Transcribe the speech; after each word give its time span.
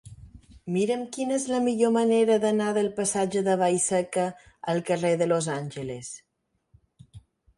Mira'm 0.75 1.01
quina 1.15 1.35
és 1.39 1.43
la 1.49 1.57
millor 1.65 1.91
manera 1.97 2.37
d'anar 2.45 2.69
del 2.77 2.89
passatge 3.01 3.43
de 3.49 3.57
Vallseca 3.63 4.25
al 4.73 4.81
carrer 4.87 5.11
de 5.23 5.27
Los 5.33 5.51
Angeles. 5.57 6.11